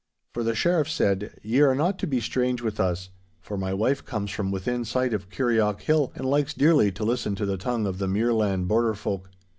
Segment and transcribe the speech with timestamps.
[0.33, 4.31] For the Sheriff said, 'Ye are not to be strange with us—for my wife comes
[4.31, 7.99] from within sight of Kirrieoch Hill, and likes dearly to listen to the tongue of
[7.99, 9.29] the muirland border folk.